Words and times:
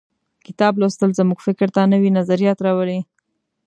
کتاب 0.45 0.73
لوستل 0.81 1.09
زموږ 1.19 1.39
فکر 1.47 1.67
ته 1.75 1.81
نوي 1.93 2.09
نظریات 2.17 2.57
راولي. 2.65 2.99